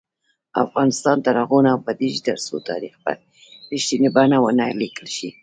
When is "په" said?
3.03-3.11